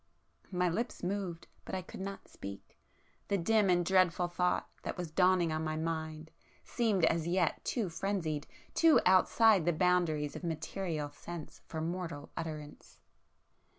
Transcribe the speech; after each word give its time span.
My 0.51 0.67
lips 0.67 1.03
moved,—but 1.03 1.75
I 1.75 1.83
could 1.83 1.99
not 1.99 2.27
speak; 2.27 2.79
the 3.27 3.37
dim 3.37 3.69
and 3.69 3.85
dreadful 3.85 4.27
thought 4.29 4.67
that 4.81 4.97
was 4.97 5.11
dawning 5.11 5.51
on 5.51 5.63
my 5.63 5.77
mind 5.77 6.31
seemed 6.63 7.05
as 7.05 7.27
yet 7.27 7.63
too 7.63 7.87
frenzied, 7.87 8.47
too 8.73 8.99
outside 9.05 9.63
the 9.65 9.73
boundaries 9.73 10.35
of 10.35 10.43
material 10.43 11.11
sense 11.11 11.61
for 11.67 11.81
mortal 11.81 12.31
utterance. 12.35 12.97